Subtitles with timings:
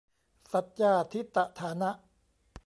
[0.51, 1.89] สัจจาธิฏฐานะ